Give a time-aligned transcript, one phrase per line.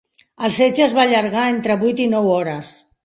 [0.45, 2.73] El setge es va allargar entre vuit i nou hores.